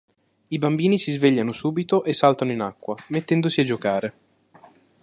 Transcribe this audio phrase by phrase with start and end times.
[0.47, 4.13] I bambini si svegliano subito e saltano in acqua, mettendosi a giocare.